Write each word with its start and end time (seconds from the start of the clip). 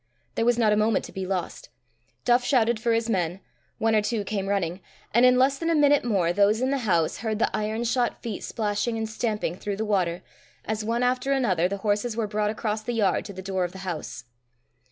There 0.33 0.45
was 0.45 0.57
not 0.57 0.73
a 0.73 0.75
moment 0.75 1.05
to 1.05 1.11
be 1.11 1.27
lost. 1.27 1.69
Duff 2.25 2.43
shouted 2.43 2.79
for 2.79 2.91
his 2.91 3.07
men; 3.07 3.39
one 3.77 3.93
or 3.93 4.01
two 4.01 4.23
came 4.23 4.47
running; 4.49 4.81
and 5.13 5.27
in 5.27 5.37
less 5.37 5.59
than 5.59 5.69
a 5.69 5.75
minute 5.75 6.03
more 6.03 6.33
those 6.33 6.59
in 6.59 6.71
the 6.71 6.79
house 6.89 7.17
heard 7.17 7.37
the 7.37 7.55
iron 7.55 7.83
shod 7.83 8.17
feet 8.17 8.43
splashing 8.43 8.97
and 8.97 9.07
stamping 9.07 9.53
through 9.57 9.77
the 9.77 9.85
water, 9.85 10.23
as, 10.65 10.83
one 10.83 11.03
after 11.03 11.31
another, 11.33 11.67
the 11.67 11.77
horses 11.85 12.17
were 12.17 12.25
brought 12.25 12.49
across 12.49 12.81
the 12.81 12.93
yard 12.93 13.25
to 13.25 13.33
the 13.33 13.43
door 13.43 13.63
of 13.63 13.73
the 13.73 13.77
house. 13.85 14.23